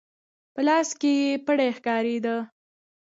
[0.53, 2.35] په لاس کې يې پړی ښکارېده.